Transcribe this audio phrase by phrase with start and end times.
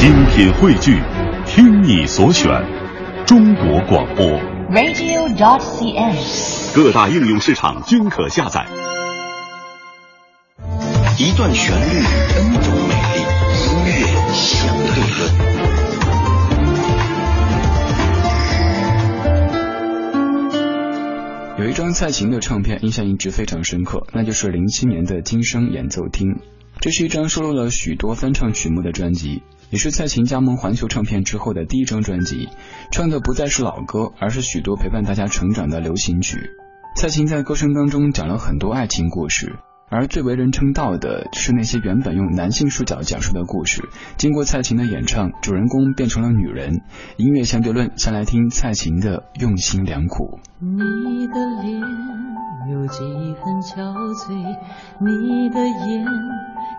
[0.00, 0.98] 精品汇聚，
[1.44, 2.48] 听你所选，
[3.26, 4.24] 中国广播。
[4.70, 6.74] radio.dot.cn，。
[6.74, 8.66] 各大应用市场均可下载。
[11.18, 11.82] 一段旋律
[12.34, 13.20] ，N 种美丽，
[13.60, 13.90] 音乐
[14.32, 14.88] 相对
[15.18, 15.28] 论。
[21.58, 26.28] 有一张蔡琴的唱片印象一直非常深刻，那就是零七年的《今生演奏厅》。
[26.80, 32.48] 这是一张收录了许多翻唱曲目的专辑，也是蔡琴加盟环球唱片之后的第一张专辑。
[32.90, 36.38] 唱的不再是老歌，而是许多陪伴大家成长的流行曲。
[36.96, 39.58] 蔡琴在歌声当中讲了很多爱情故事，
[39.90, 43.86] 而最为人称道的是那些原本用男性视角讲述的故事，
[44.16, 46.80] 经过蔡琴的演唱，主人公变成了女人。
[47.18, 50.40] 音乐相对论，先来听蔡琴的《用心良苦》。
[50.64, 51.78] 你的脸
[52.72, 52.98] 有几
[53.34, 54.32] 分憔悴，
[55.00, 56.06] 你的眼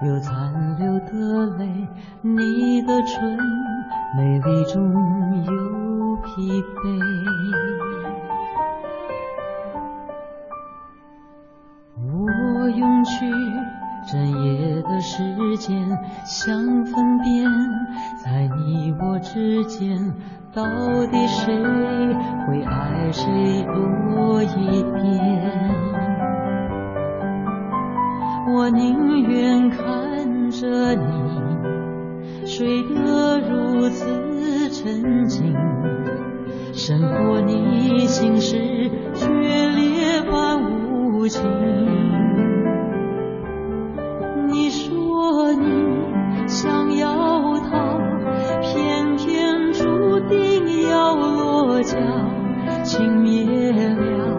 [0.00, 1.88] 有残留的泪，
[2.22, 3.36] 你的唇
[4.16, 4.80] 美丽中
[5.44, 6.78] 有疲惫。
[11.96, 13.28] 我用去
[14.08, 15.76] 整夜的时间，
[16.24, 17.50] 想分辨
[18.24, 20.14] 在你我之间。
[20.54, 20.64] 到
[21.10, 21.54] 底谁
[22.46, 26.27] 会爱谁多一点？
[28.58, 35.54] 我宁愿看着你睡得如此沉静，
[36.72, 38.56] 胜过你心事
[39.14, 40.58] 决裂般
[41.12, 41.40] 无情。
[44.48, 47.96] 你说你想要他，
[48.60, 51.96] 偏偏注定要落脚，
[52.82, 54.36] 情灭了，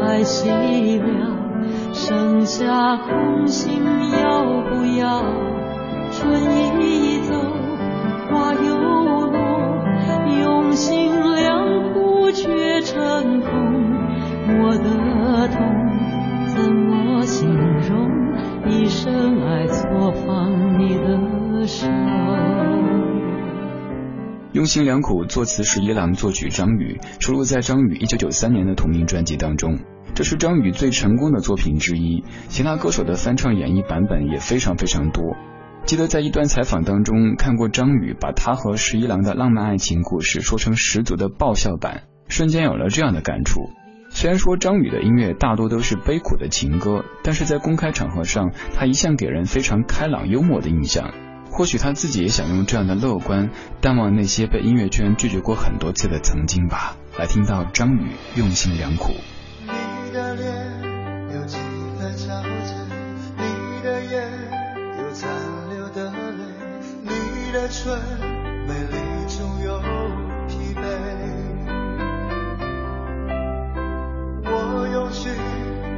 [0.00, 0.50] 爱熄
[1.00, 1.43] 了，
[1.92, 3.82] 剩下空心
[4.22, 5.22] 要不要？
[6.10, 6.40] 春
[6.80, 7.34] 已走，
[8.30, 9.32] 花又落，
[10.40, 13.50] 用心良苦却成空，
[14.60, 15.58] 我的痛
[16.54, 17.48] 怎么形
[17.80, 18.08] 容？
[18.68, 21.88] 一生爱错放你的手。
[24.52, 29.78] 用心良苦，作词十一郎，作曲张宇，收录在张宇一九九三年的同名专辑当中。
[30.14, 35.36] 这是张宇最成功的作品之一，其他歌手的翻唱演绎版本也非常非常多。
[35.84, 43.60] 记得在一段采访当中看过张宇把他和十一郎的浪漫爱情故事说成十足的爆笑版，瞬间有了这样的感触。
[44.08, 51.12] 虽然说张宇的音乐大多都是悲苦的情歌，但是在公开场合上，他一向给人非常开朗幽默的印象。
[51.50, 53.50] 或许他自己也想用这样的乐观，
[53.80, 56.96] 淡忘那些被音乐圈拒绝过很多次的曾经吧。
[57.18, 59.12] 来听到张宇用心良苦。
[60.14, 60.46] 你的脸
[61.34, 61.58] 有几
[61.98, 62.72] 分憔悴，
[63.36, 64.30] 你的眼
[65.02, 65.28] 有残
[65.70, 66.38] 留的泪，
[67.02, 67.98] 你的唇
[68.64, 69.80] 美丽中有
[70.46, 70.80] 疲惫。
[74.44, 75.30] 我用去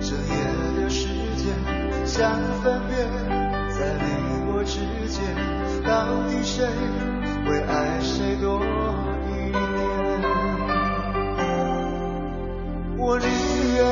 [0.00, 0.32] 整夜
[0.80, 1.52] 的时间，
[2.06, 2.94] 想分辨
[3.68, 4.06] 在你
[4.46, 4.78] 我之
[5.10, 5.18] 间，
[5.82, 6.64] 到底谁
[7.44, 8.62] 会爱谁多
[9.26, 10.13] 一点。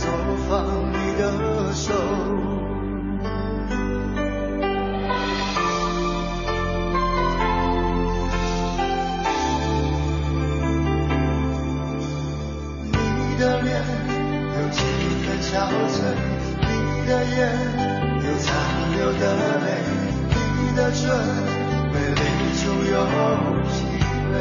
[0.00, 0.08] 爱错
[0.48, 0.50] 放
[0.90, 1.22] 你的
[1.74, 1.92] 手。
[12.86, 13.68] 你的脸
[14.56, 14.80] 有几
[15.20, 15.52] 分憔
[15.90, 16.00] 悴，
[16.62, 16.66] 你
[17.06, 17.38] 的眼
[18.24, 18.48] 有残
[18.96, 19.22] 留的
[19.60, 19.68] 泪，
[20.32, 21.00] 你的唇
[21.92, 22.18] 美丽
[22.56, 22.94] 中有
[23.66, 23.68] 疲
[24.32, 24.34] 惫。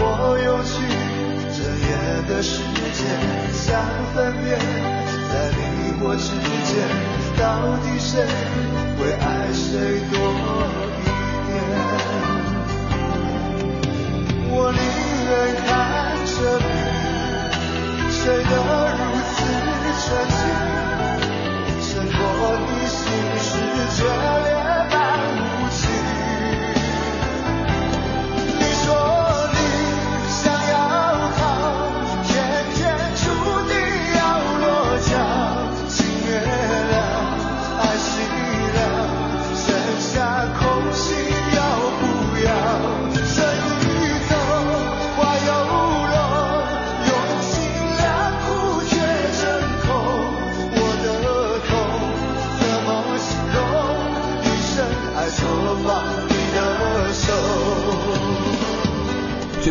[0.00, 0.02] 我
[0.44, 0.68] 用去
[2.28, 2.60] 的时
[2.92, 3.04] 间，
[3.52, 3.80] 想
[4.14, 4.58] 分辨
[5.28, 5.60] 在你
[6.00, 6.28] 我之
[6.68, 6.72] 间，
[7.36, 7.42] 到
[7.82, 8.10] 底谁
[8.98, 10.14] 会爱谁多
[11.00, 11.04] 一
[11.48, 11.52] 点？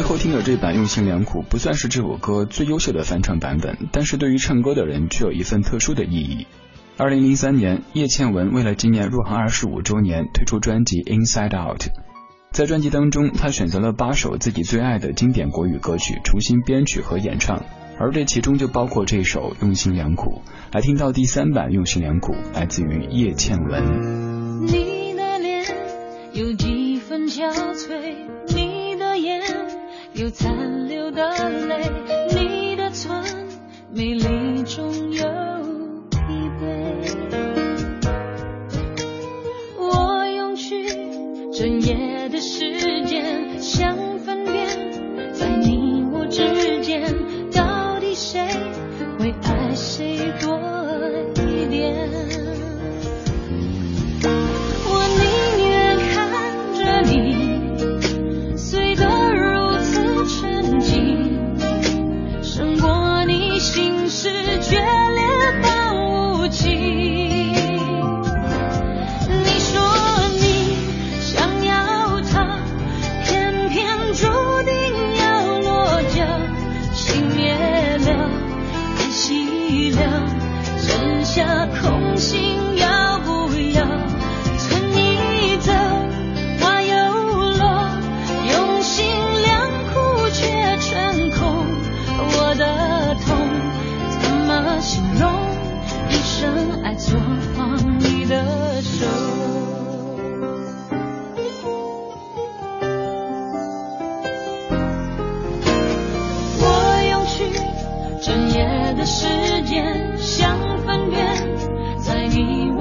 [0.08, 6.48] 后听的这版《用心良苦》不算是这首歌最优秀的翻唱版本，但是对于唱歌的人却有一份特殊的意义。
[6.96, 11.82] 二零零三年，叶倩文为了纪念入行二十五周年，推出专辑《Inside Out》。
[12.54, 17.66] 在专辑当中，她选择了八首自己最爱的经典国语歌曲重新编曲和演唱，
[18.00, 20.42] 而这其中就包括这首《用心良苦》。
[20.74, 24.64] 来听到第三版《用心良苦》，来自于叶倩文。
[24.66, 25.66] 你的脸
[26.32, 28.16] 有几分憔悴？
[30.18, 31.32] 有残留的
[31.68, 31.92] 泪
[32.34, 33.24] 你的唇
[33.92, 35.07] 美丽中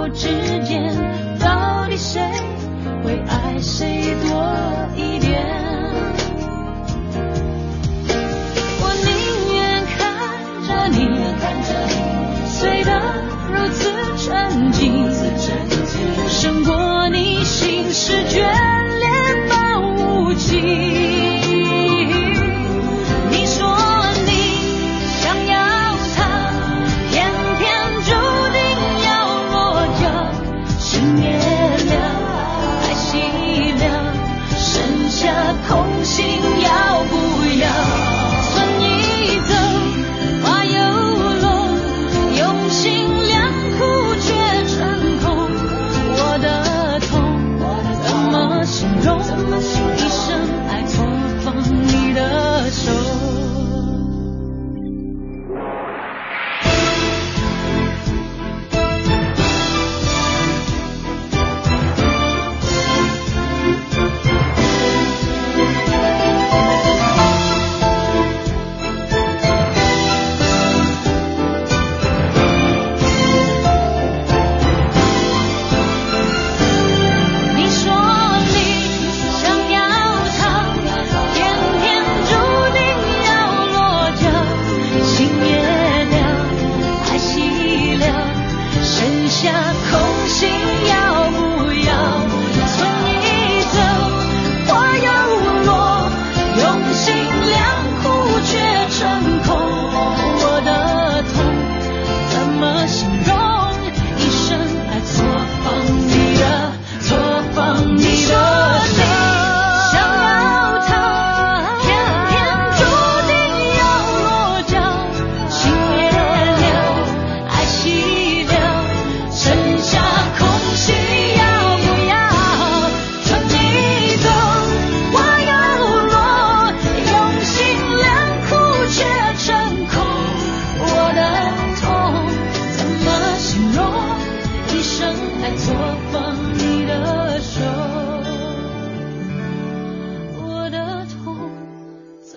[0.06, 0.55] 不知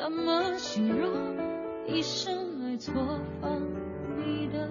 [0.10, 1.38] 怎么形容
[1.86, 2.92] 一生爱错
[3.40, 3.62] 放
[4.18, 4.69] 你的？